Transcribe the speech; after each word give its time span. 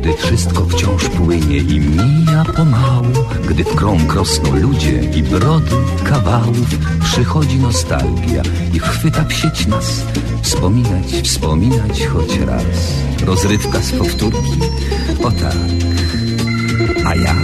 Gdy 0.00 0.12
wszystko 0.16 0.64
wciąż 0.64 1.08
płynie 1.08 1.56
i 1.56 1.80
mija 1.80 2.44
pomału 2.56 3.06
Gdy 3.48 3.64
w 3.64 3.74
krąg 3.74 4.14
rosną 4.14 4.56
ludzie 4.56 5.00
i 5.16 5.22
brody 5.22 5.76
kawałów 6.04 6.78
Przychodzi 7.04 7.58
nostalgia 7.58 8.42
i 8.74 8.78
chwyta 8.78 9.24
w 9.24 9.68
nas. 9.68 10.06
Wspominać, 10.42 11.06
wspominać 11.24 12.06
choć 12.06 12.38
raz. 12.38 12.64
Rozrywka 13.26 13.80
z 13.80 13.92
powtórki, 13.92 14.60
o 15.24 15.30
tak. 15.30 15.56
A 17.06 17.14
ja. 17.14 17.34